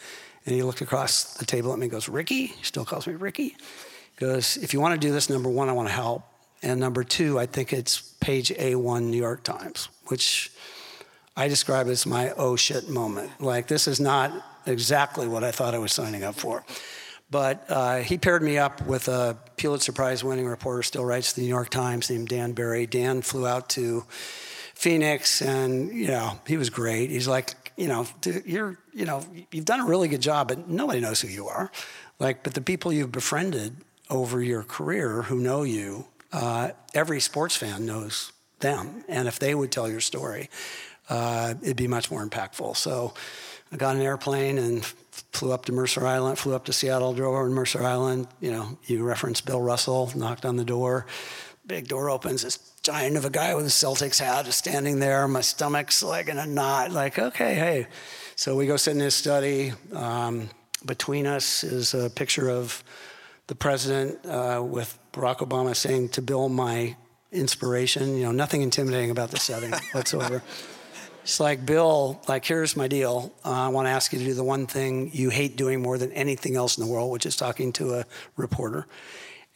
[0.45, 2.47] And he looked across the table at me and goes, Ricky?
[2.47, 3.49] He still calls me Ricky.
[3.49, 6.23] He goes, if you want to do this, number one, I want to help.
[6.61, 10.51] And number two, I think it's page A1 New York Times, which
[11.35, 13.41] I describe it as my oh shit moment.
[13.41, 14.31] Like, this is not
[14.65, 16.63] exactly what I thought I was signing up for.
[17.29, 21.41] But uh, he paired me up with a Pulitzer Prize winning reporter, still writes the
[21.41, 22.85] New York Times, named Dan Barry.
[22.85, 24.05] Dan flew out to
[24.75, 27.09] Phoenix, and you know he was great.
[27.09, 28.07] He's like, you know,
[28.45, 31.71] you're, you know, you've done a really good job, but nobody knows who you are.
[32.19, 33.75] Like, but the people you've befriended
[34.09, 39.03] over your career who know you, uh, every sports fan knows them.
[39.07, 40.49] And if they would tell your story,
[41.09, 42.75] uh, it'd be much more impactful.
[42.77, 43.13] So
[43.71, 47.33] I got an airplane and flew up to Mercer Island, flew up to Seattle, drove
[47.33, 48.27] over to Mercer Island.
[48.39, 51.05] You know, you referenced Bill Russell, knocked on the door.
[51.67, 55.27] Big door opens, this giant of a guy with a Celtics hat is standing there.
[55.27, 57.87] My stomach's like in a knot, like, okay, hey.
[58.35, 59.73] So we go sit in his study.
[59.91, 60.49] Um,
[60.85, 62.83] between us is a picture of
[63.47, 66.95] the president uh, with Barack Obama saying to Bill, my
[67.31, 68.15] inspiration.
[68.15, 70.43] You know, nothing intimidating about the setting whatsoever.
[71.25, 73.33] It's like, Bill, like, here's my deal.
[73.43, 75.97] Uh, I want to ask you to do the one thing you hate doing more
[75.97, 78.05] than anything else in the world, which is talking to a
[78.37, 78.85] reporter.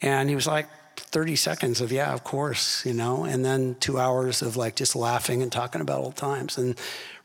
[0.02, 4.00] And he was like, 30 seconds of, yeah, of course, you know, and then two
[4.00, 6.58] hours of like just laughing and talking about old times.
[6.58, 6.76] And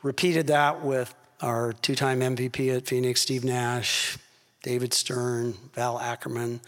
[0.03, 4.15] repeated that with our two time MVP at Phoenix, Steve Nash,
[4.61, 6.61] David Stern, Val Ackerman,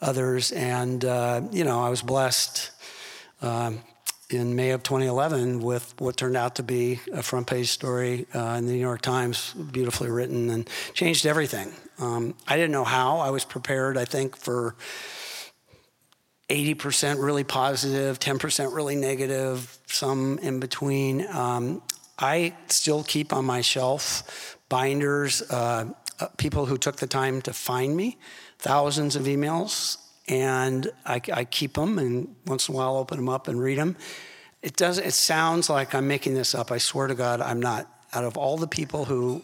[0.00, 0.52] others.
[0.52, 2.70] And, uh, you know, I was blessed
[3.42, 3.80] um,
[4.30, 8.56] in May of 2011 with what turned out to be a front page story uh,
[8.58, 11.72] in the New York Times, beautifully written and changed everything.
[11.98, 13.18] Um, I didn't know how.
[13.18, 14.74] I was prepared, I think, for
[16.48, 21.26] 80% really positive, 10% really negative, some in between.
[21.28, 21.82] Um,
[22.18, 25.86] I still keep on my shelf binders, uh,
[26.20, 28.18] uh, people who took the time to find me,
[28.58, 33.28] thousands of emails, and I, I, keep them and once in a while open them
[33.28, 33.96] up and read them.
[34.62, 34.98] It does.
[34.98, 36.72] It sounds like I'm making this up.
[36.72, 37.90] I swear to God, I'm not.
[38.14, 39.42] Out of all the people who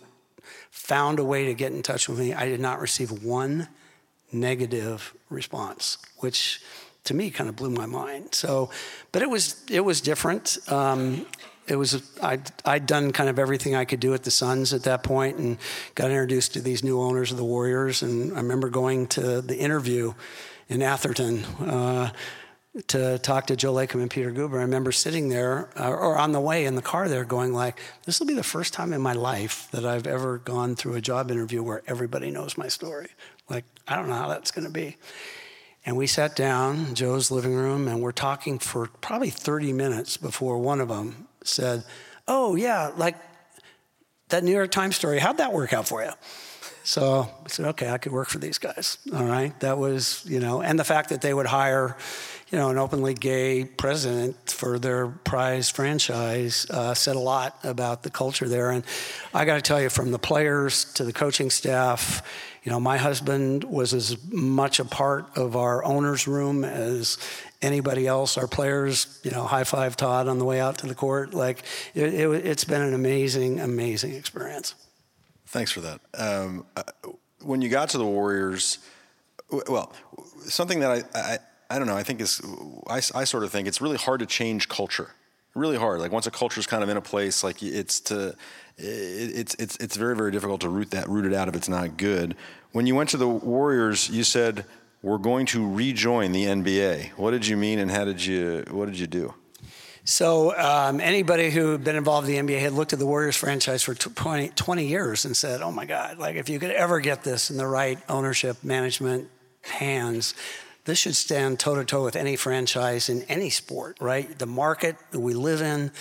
[0.70, 3.68] found a way to get in touch with me, I did not receive one
[4.32, 6.62] negative response, which
[7.04, 8.34] to me kind of blew my mind.
[8.34, 8.70] So,
[9.12, 10.58] but it was it was different.
[10.68, 11.26] Um,
[11.66, 14.84] it was I'd, I'd done kind of everything I could do at the Suns at
[14.84, 15.58] that point, and
[15.94, 18.02] got introduced to these new owners of the Warriors.
[18.02, 20.14] And I remember going to the interview
[20.70, 21.44] in Atherton.
[21.44, 22.10] Uh,
[22.86, 24.58] to talk to Joe Lacob and Peter Guber.
[24.58, 27.80] I remember sitting there, uh, or on the way in the car there, going like,
[28.06, 31.00] "This will be the first time in my life that I've ever gone through a
[31.00, 33.08] job interview where everybody knows my story.
[33.48, 34.96] Like, I don't know how that's going to be."
[35.84, 40.58] And we sat down, Joe's living room, and we're talking for probably 30 minutes before
[40.58, 41.84] one of them said,
[42.28, 43.16] Oh, yeah, like
[44.28, 46.12] that New York Times story, how'd that work out for you?
[46.90, 48.98] So I said, okay, I could work for these guys.
[49.14, 49.58] All right.
[49.60, 51.96] That was, you know, and the fact that they would hire,
[52.50, 58.02] you know, an openly gay president for their prize franchise uh, said a lot about
[58.02, 58.72] the culture there.
[58.72, 58.82] And
[59.32, 62.28] I got to tell you, from the players to the coaching staff,
[62.64, 67.18] you know, my husband was as much a part of our owner's room as
[67.62, 68.36] anybody else.
[68.36, 71.34] Our players, you know, high five Todd on the way out to the court.
[71.34, 71.62] Like,
[71.94, 74.74] it, it, has been an amazing, amazing experience.
[75.50, 76.00] Thanks for that.
[76.14, 76.82] Um, uh,
[77.42, 78.78] when you got to the Warriors,
[79.68, 79.92] well,
[80.42, 82.40] something that I, I, I don't know, I think is,
[82.88, 85.10] I, I sort of think it's really hard to change culture
[85.54, 86.00] really hard.
[86.00, 88.34] Like once a culture is kind of in a place, like it's to
[88.78, 91.96] it's it's it's very very difficult to root that root it out if it's not
[91.96, 92.36] good.
[92.72, 94.64] When you went to the Warriors, you said
[95.02, 97.10] we're going to rejoin the NBA.
[97.12, 99.34] What did you mean, and how did you what did you do?
[100.04, 103.36] So um, anybody who had been involved in the NBA had looked at the Warriors
[103.36, 106.18] franchise for 20, 20 years and said, "Oh my God!
[106.18, 109.28] Like if you could ever get this in the right ownership management
[109.62, 110.34] hands."
[110.86, 114.38] This should stand toe to toe with any franchise in any sport, right?
[114.38, 115.92] The market that we live in,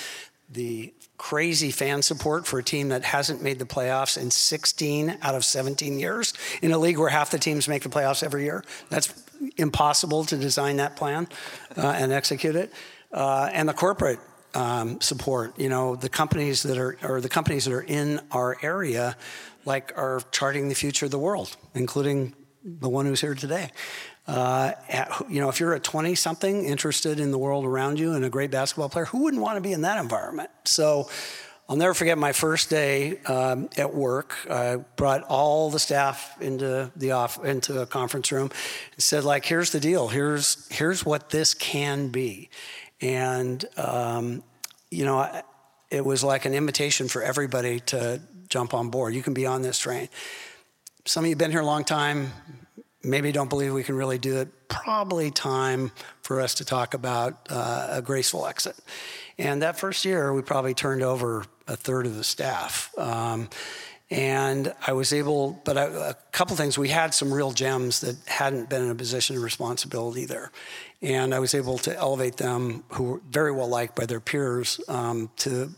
[0.50, 5.36] the crazy fan support for a team that hasn't made the playoffs in 16 out
[5.36, 8.64] of 17 years in a league where half the teams make the playoffs every year.
[8.90, 9.14] That's
[9.58, 11.28] impossible to design that plan
[11.78, 12.74] uh, and execute it.
[13.12, 14.20] Uh, and the corporate
[14.54, 18.58] um, support, you know, the companies that are or the companies that are in our
[18.62, 19.16] area,
[19.66, 23.70] like are charting the future of the world, including the one who's here today.
[24.28, 24.74] Uh,
[25.28, 28.30] you know, if you're a 20 something interested in the world around you and a
[28.30, 30.52] great basketball player, who wouldn't want to be in that environment?
[30.66, 31.10] So
[31.68, 34.36] I'll never forget my first day um, at work.
[34.50, 38.50] I brought all the staff into the off into a conference room
[38.94, 40.08] and said, like, here's the deal.
[40.08, 42.50] Here's here's what this can be,
[43.02, 44.44] and um,
[44.92, 45.42] you know,
[45.90, 49.14] it was like an invitation for everybody to jump on board.
[49.14, 50.10] You can be on this train.
[51.06, 52.32] Some of you have been here a long time
[53.04, 57.48] maybe don't believe we can really do it, probably time for us to talk about
[57.50, 58.76] uh, a graceful exit.
[59.38, 62.92] And that first year, we probably turned over a third of the staff.
[62.98, 63.50] Um,
[64.12, 66.78] and I was able, but I, a couple things.
[66.78, 70.52] We had some real gems that hadn't been in a position of responsibility there,
[71.02, 74.80] and I was able to elevate them, who were very well liked by their peers,
[74.88, 75.70] um, to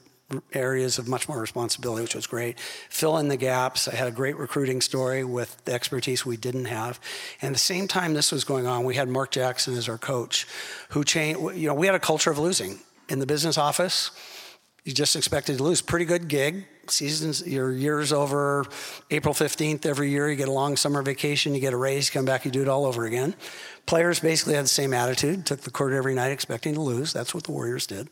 [0.53, 2.59] areas of much more responsibility, which was great.
[2.89, 3.87] Fill in the gaps.
[3.87, 6.99] I had a great recruiting story with the expertise we didn't have.
[7.41, 9.97] And at the same time this was going on, we had Mark Jackson as our
[9.97, 10.47] coach,
[10.89, 11.39] who changed.
[11.55, 14.11] You know, we had a culture of losing in the business office.
[14.83, 15.81] You just expected to lose.
[15.81, 16.65] Pretty good gig.
[16.91, 18.65] Seasons, your year's over
[19.09, 20.29] April 15th every year.
[20.29, 22.67] You get a long summer vacation, you get a raise, come back, you do it
[22.67, 23.35] all over again.
[23.85, 27.11] Players basically had the same attitude, took the court every night expecting to lose.
[27.11, 28.09] That's what the Warriors did.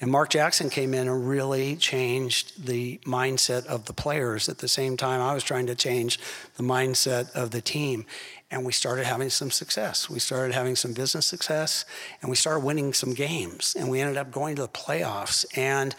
[0.00, 4.48] And Mark Jackson came in and really changed the mindset of the players.
[4.48, 6.20] At the same time, I was trying to change
[6.56, 8.04] the mindset of the team.
[8.50, 10.08] And we started having some success.
[10.08, 11.84] We started having some business success,
[12.20, 13.74] and we started winning some games.
[13.76, 15.44] And we ended up going to the playoffs.
[15.56, 15.96] And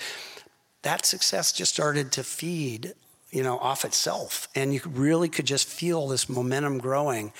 [0.87, 2.93] that success just started to feed,
[3.29, 4.47] you know, off itself.
[4.55, 7.33] And you really could just feel this momentum growing.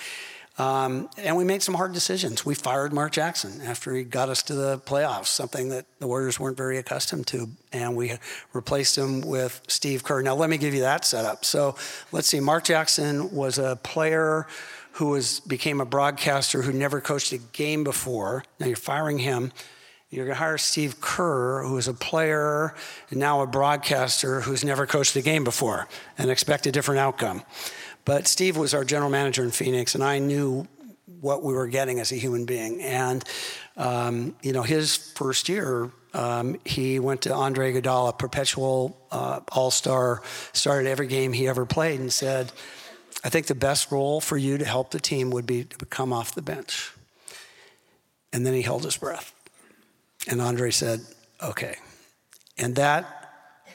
[0.58, 2.44] Um, and we made some hard decisions.
[2.44, 6.38] We fired Mark Jackson after he got us to the playoffs, something that the Warriors
[6.38, 7.48] weren't very accustomed to.
[7.72, 8.18] And we
[8.52, 10.20] replaced him with Steve Kerr.
[10.20, 11.46] Now, let me give you that setup.
[11.46, 11.74] So
[12.12, 12.40] let's see.
[12.40, 14.46] Mark Jackson was a player
[14.92, 18.44] who was, became a broadcaster who never coached a game before.
[18.60, 19.52] Now you're firing him.
[20.10, 22.74] You're going to hire Steve Kerr, who is a player
[23.10, 27.42] and now a broadcaster who's never coached a game before and expect a different outcome.
[28.06, 30.66] But Steve was our general manager in Phoenix, and I knew
[31.20, 32.80] what we were getting as a human being.
[32.80, 33.22] And,
[33.76, 39.70] um, you know, his first year, um, he went to Andre Iguodala, perpetual uh, all
[39.70, 40.22] star,
[40.54, 42.50] started every game he ever played, and said,
[43.24, 46.12] I think the best role for you to help the team would be to come
[46.12, 46.92] off the bench.
[48.32, 49.34] And then he held his breath.
[50.28, 51.00] And Andre said,
[51.42, 51.76] okay.
[52.56, 53.14] And that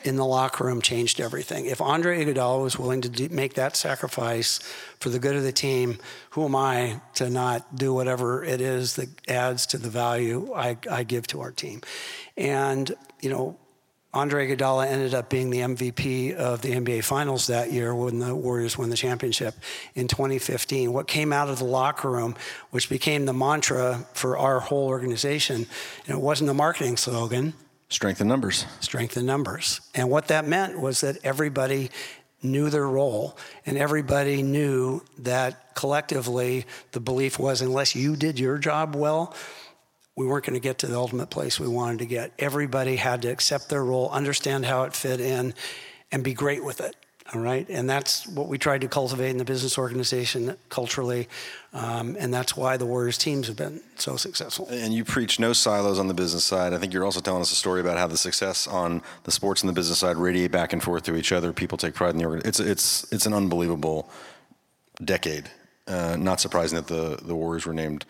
[0.04, 1.66] in the locker room changed everything.
[1.66, 4.60] If Andre Iguodala was willing to make that sacrifice
[5.00, 5.98] for the good of the team,
[6.32, 10.78] who am I to not do whatever it is that adds to the value I,
[10.89, 11.82] I give to our team?
[12.36, 13.58] And, you know,
[14.13, 18.36] Andre Iguodala ended up being the MVP of the NBA Finals that year when the
[18.36, 19.56] Warriors won the championship
[19.95, 20.93] in 2015.
[20.93, 22.36] What came out of the locker room,
[22.69, 25.65] which became the mantra for our whole organization,
[26.06, 27.54] and it wasn't a marketing slogan,
[27.93, 28.65] Strength in numbers.
[28.80, 29.80] Strength in numbers.
[29.93, 31.91] And what that meant was that everybody
[32.41, 38.58] knew their role and everybody knew that collectively the belief was unless you did your
[38.58, 39.36] job well,
[40.15, 42.32] we weren't going to get to the ultimate place we wanted to get.
[42.38, 45.54] Everybody had to accept their role, understand how it fit in,
[46.12, 46.95] and be great with it.
[47.34, 51.30] All right, and that's what we tried to cultivate in the business organization culturally,
[51.71, 54.67] um, and that's why the Warriors teams have been so successful.
[54.69, 56.73] And you preach no silos on the business side.
[56.73, 59.62] I think you're also telling us a story about how the success on the sports
[59.62, 61.54] and the business side radiate back and forth to each other.
[61.54, 62.49] People take pride in the organization.
[62.49, 64.10] It's it's it's an unbelievable
[65.04, 65.49] decade.
[65.88, 68.06] Uh, not surprising that the the Warriors were named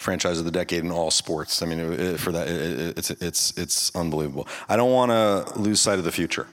[0.00, 1.62] franchise of the decade in all sports.
[1.62, 4.48] I mean, it, for that, it, it's it's it's unbelievable.
[4.68, 6.46] I don't want to lose sight of the future.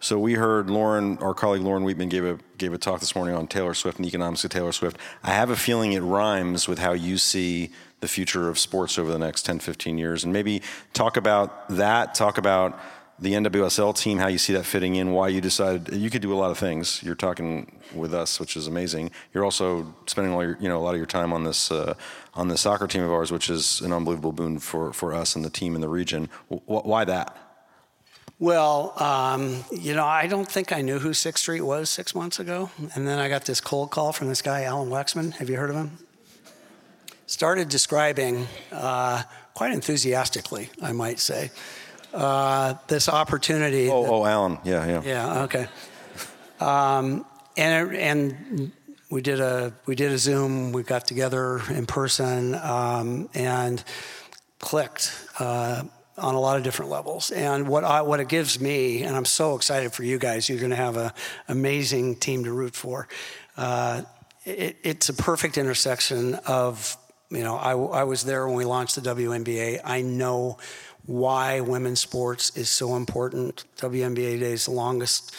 [0.00, 3.34] So we heard Lauren, our colleague Lauren Wheatman gave a gave a talk this morning
[3.34, 4.96] on Taylor Swift and economics of Taylor Swift.
[5.22, 7.70] I have a feeling it rhymes with how you see
[8.00, 10.24] the future of sports over the next 10, 15 years.
[10.24, 12.78] And maybe talk about that, talk about
[13.20, 16.32] the NWSL team, how you see that fitting in, why you decided you could do
[16.32, 17.02] a lot of things.
[17.02, 19.10] You're talking with us, which is amazing.
[19.34, 21.94] You're also spending all your, you know, a lot of your time on this uh,
[22.34, 25.50] on soccer team of ours, which is an unbelievable boon for for us and the
[25.50, 26.28] team in the region.
[26.50, 27.36] W- why that?
[28.40, 32.38] Well, um, you know, I don't think I knew who Sixth Street was six months
[32.38, 35.32] ago, and then I got this cold call from this guy, Alan Waxman.
[35.34, 35.98] Have you heard of him?
[37.26, 39.24] Started describing uh,
[39.54, 41.50] quite enthusiastically, I might say,
[42.14, 43.88] uh, this opportunity.
[43.88, 45.02] Oh, that, oh, Alan, yeah, yeah.
[45.04, 45.66] Yeah, okay.
[46.60, 47.24] Um,
[47.56, 48.72] and and
[49.10, 50.72] we did a we did a Zoom.
[50.72, 53.82] We got together in person um, and
[54.58, 55.12] clicked.
[55.38, 55.84] Uh,
[56.18, 57.30] on a lot of different levels.
[57.30, 60.48] And what I, what it gives me, and I'm so excited for you guys.
[60.48, 61.12] You're going to have an
[61.46, 63.08] amazing team to root for.
[63.56, 64.02] Uh,
[64.44, 66.96] it, it's a perfect intersection of
[67.30, 69.80] you know I, I was there when we launched the WNBA.
[69.84, 70.58] I know
[71.08, 73.64] why women's sports is so important.
[73.78, 75.34] WNBA Day is the longest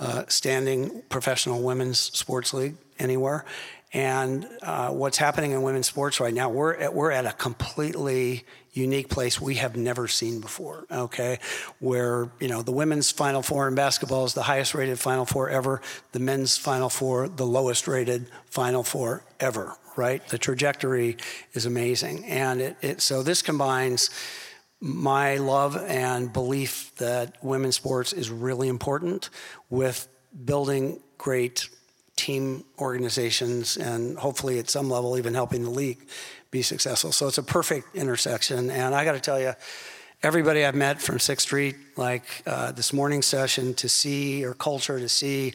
[0.00, 3.44] uh, standing professional women's sports league anywhere.
[3.92, 8.44] And uh, what's happening in women's sports right now, we're at, we're at a completely
[8.72, 10.86] unique place we have never seen before.
[10.90, 11.38] Okay,
[11.78, 15.50] where you know the women's Final Four in basketball is the highest rated Final Four
[15.50, 15.80] ever,
[16.12, 19.76] the men's Final Four the lowest rated Final Four ever.
[19.94, 21.18] Right, the trajectory
[21.52, 24.08] is amazing, and it, it so this combines
[24.84, 29.30] my love and belief that women's sports is really important
[29.70, 30.08] with
[30.44, 31.68] building great
[32.16, 36.08] team organizations and hopefully at some level even helping the league
[36.50, 37.12] be successful.
[37.12, 38.70] So it's a perfect intersection.
[38.70, 39.54] And I got to tell you,
[40.20, 44.98] everybody I've met from Sixth Street, like uh, this morning session, to see your culture,
[44.98, 45.54] to see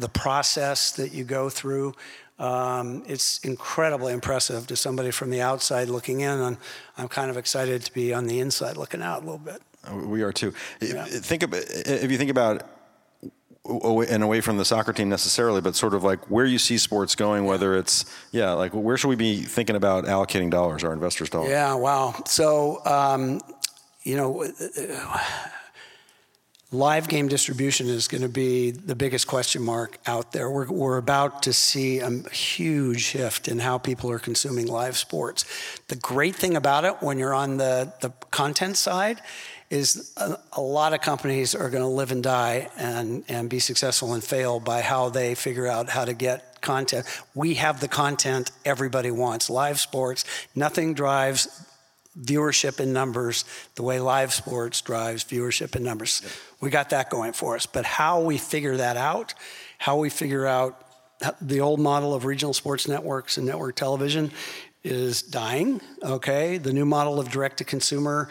[0.00, 1.94] the process that you go through
[2.42, 6.56] um, it's incredibly impressive to somebody from the outside looking in, and
[6.98, 9.62] I'm kind of excited to be on the inside looking out a little bit.
[9.92, 10.52] We are too.
[10.80, 11.04] Yeah.
[11.04, 12.64] Think about if you think about
[13.64, 17.14] and away from the soccer team necessarily, but sort of like where you see sports
[17.14, 21.30] going, whether it's, yeah, like where should we be thinking about allocating dollars, our investors'
[21.30, 21.50] dollars?
[21.50, 22.14] Yeah, wow.
[22.26, 23.40] So, um,
[24.02, 24.44] you know,
[26.72, 30.50] live game distribution is going to be the biggest question mark out there.
[30.50, 35.44] We're, we're about to see a huge shift in how people are consuming live sports.
[35.88, 39.20] The great thing about it when you're on the, the content side
[39.68, 43.58] is a, a lot of companies are going to live and die and, and be
[43.58, 47.06] successful and fail by how they figure out how to get content.
[47.34, 49.50] We have the content everybody wants.
[49.50, 51.66] Live sports, nothing drives
[52.20, 53.44] viewership in numbers
[53.74, 56.20] the way live sports drives viewership in numbers.
[56.22, 56.32] Yep.
[56.60, 57.66] We got that going for us.
[57.66, 59.34] But how we figure that out,
[59.78, 60.86] how we figure out
[61.40, 64.30] the old model of regional sports networks and network television
[64.84, 66.58] is dying, okay?
[66.58, 68.28] The new model of direct to consumer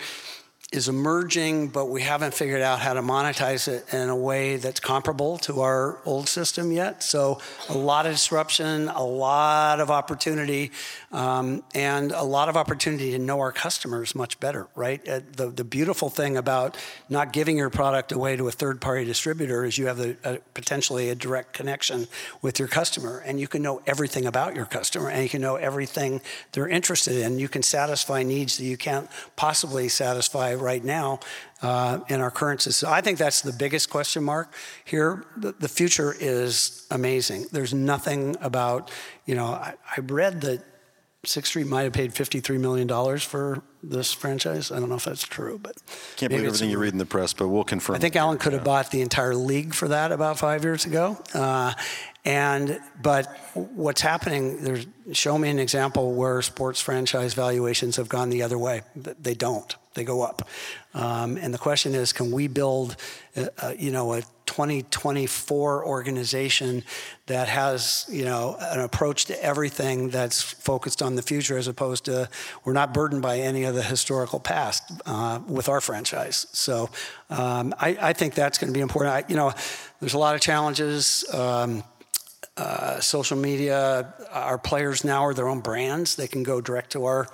[0.71, 4.79] is emerging, but we haven't figured out how to monetize it in a way that's
[4.79, 7.03] comparable to our old system yet.
[7.03, 10.71] So, a lot of disruption, a lot of opportunity,
[11.11, 15.05] um, and a lot of opportunity to know our customers much better, right?
[15.05, 16.77] Uh, the, the beautiful thing about
[17.09, 21.09] not giving your product away to a third party distributor is you have uh, potentially
[21.09, 22.07] a direct connection
[22.41, 25.57] with your customer, and you can know everything about your customer, and you can know
[25.57, 26.21] everything
[26.53, 27.39] they're interested in.
[27.39, 31.19] You can satisfy needs that you can't possibly satisfy right now
[31.61, 32.89] uh, in our current system.
[32.89, 34.53] I think that's the biggest question mark
[34.85, 35.25] here.
[35.37, 37.47] The, the future is amazing.
[37.51, 38.91] There's nothing about,
[39.25, 40.63] you know, I, I read that
[41.23, 44.71] Sixth Street might have paid $53 million for this franchise.
[44.71, 45.75] I don't know if that's true, but.
[46.15, 47.95] Can't believe everything you read in the press, but we'll confirm.
[47.95, 51.21] I think Alan could have bought the entire league for that about five years ago.
[51.35, 51.73] Uh,
[52.25, 54.63] and but what's happening?
[54.63, 58.81] There's show me an example where sports franchise valuations have gone the other way.
[58.95, 59.75] They don't.
[59.93, 60.47] They go up.
[60.93, 62.95] Um, and the question is, can we build,
[63.35, 66.83] uh, uh, you know, a 2024 organization
[67.27, 72.03] that has, you know, an approach to everything that's focused on the future as opposed
[72.03, 72.27] to
[72.65, 76.47] we're not burdened by any of the historical past uh, with our franchise.
[76.51, 76.89] So
[77.29, 79.15] um, I, I, think that's going to be important.
[79.15, 79.53] I, you know,
[80.01, 81.23] there's a lot of challenges.
[81.33, 81.85] Um,
[82.57, 86.17] uh, social media, our players now are their own brands.
[86.17, 87.29] They can go direct to our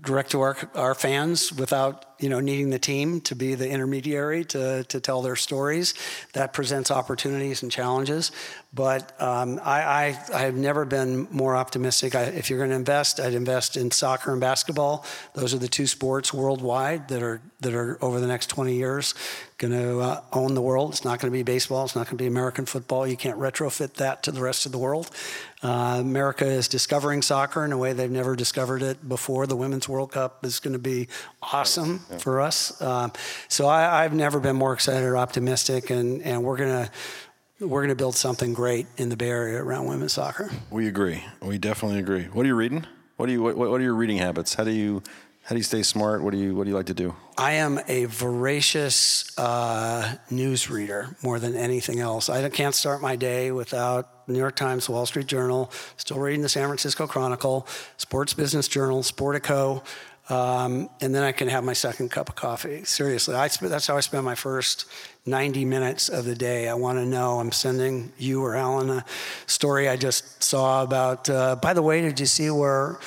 [0.00, 4.44] direct to our, our fans without you know needing the team to be the intermediary
[4.46, 5.94] to, to tell their stories.
[6.32, 8.32] That presents opportunities and challenges.
[8.74, 12.14] But um, I, I, have never been more optimistic.
[12.14, 15.04] I, if you're going to invest i'd invest in soccer and basketball.
[15.34, 19.14] Those are the two sports worldwide that are that are over the next 20 years
[19.58, 20.90] going to uh, own the world.
[20.92, 21.84] It's not going to be baseball.
[21.86, 23.06] It's not going to be american football.
[23.06, 25.10] You can't retrofit that to the rest of the world.
[25.62, 29.46] Uh, America is discovering soccer in a way they've never discovered it before.
[29.46, 31.08] The Women's World Cup is going to be
[31.42, 32.00] awesome.
[32.10, 32.18] Yeah.
[32.18, 32.80] for us.
[32.80, 33.12] Um,
[33.48, 36.90] so I, have never been more excited or optimistic, and, and we're gonna
[37.60, 40.50] we're gonna build something great in the Bay Area around women's soccer.
[40.70, 41.22] We agree.
[41.40, 42.24] We definitely agree.
[42.24, 42.86] What are you reading?
[43.16, 44.54] What do you what, what are your reading habits?
[44.54, 45.02] How do you
[45.46, 46.22] how do you stay smart?
[46.22, 47.14] What do you What do you like to do?
[47.38, 52.28] I am a voracious uh, news reader more than anything else.
[52.28, 55.70] I can't start my day without New York Times, Wall Street Journal.
[55.98, 59.84] Still reading the San Francisco Chronicle, Sports Business Journal, Sportico.
[60.28, 62.84] Um, and then I can have my second cup of coffee.
[62.84, 64.86] Seriously, I that's how I spend my first
[65.24, 66.68] 90 minutes of the day.
[66.68, 67.38] I want to know.
[67.38, 69.04] I'm sending you or Alan a
[69.46, 71.30] story I just saw about.
[71.30, 72.98] Uh, by the way, did you see where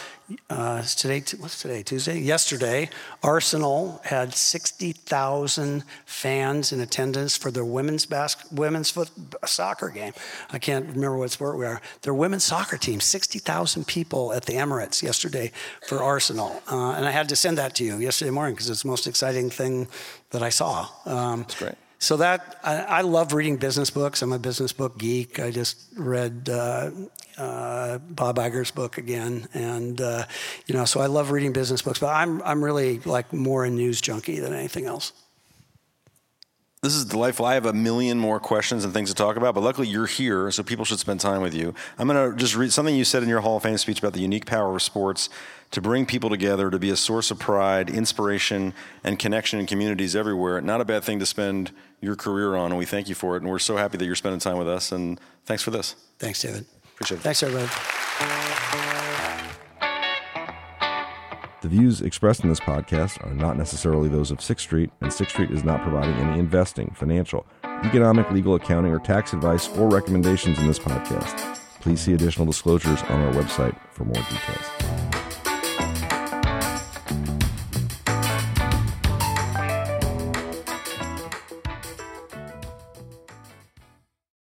[0.50, 1.84] uh, today, what's today?
[1.84, 2.20] Tuesday?
[2.20, 2.90] Yesterday,
[3.24, 8.08] Arsenal had 60,000 fans in attendance for their women's
[8.52, 9.10] women's foot
[9.46, 10.14] soccer game.
[10.52, 11.82] I can't remember what sport we are.
[12.02, 15.52] Their women's soccer team, 60,000 people at the Emirates yesterday
[15.88, 16.62] for Arsenal.
[16.72, 19.08] Uh, and I had to send that to you yesterday morning because it's the most
[19.08, 19.88] exciting thing
[20.32, 20.88] that I saw.
[21.06, 21.76] Um, That's great.
[22.00, 24.22] So that I, I, love reading business books.
[24.22, 25.38] I'm a business book geek.
[25.38, 26.92] I just read uh,
[27.38, 30.24] uh, Bob Iger's book again, and uh,
[30.66, 32.00] you know, so I love reading business books.
[32.00, 35.12] But I'm I'm really like more a news junkie than anything else.
[36.82, 37.46] This is delightful.
[37.46, 40.50] I have a million more questions and things to talk about, but luckily you're here,
[40.50, 41.74] so people should spend time with you.
[41.98, 44.14] I'm going to just read something you said in your Hall of Fame speech about
[44.14, 45.28] the unique power of sports
[45.72, 48.74] to bring people together, to be a source of pride, inspiration,
[49.04, 50.62] and connection in communities everywhere.
[50.62, 53.42] Not a bad thing to spend your career on, and we thank you for it.
[53.42, 54.94] And we're so happy that you're spending time with us.
[54.94, 55.96] And thanks for this.
[56.18, 56.66] Thanks, David.
[56.94, 57.24] Appreciate it.
[57.24, 58.89] Thanks, everybody.
[61.62, 65.34] The views expressed in this podcast are not necessarily those of Sixth Street, and Sixth
[65.34, 67.46] Street is not providing any investing, financial,
[67.84, 71.60] economic, legal, accounting, or tax advice or recommendations in this podcast.
[71.82, 75.09] Please see additional disclosures on our website for more details.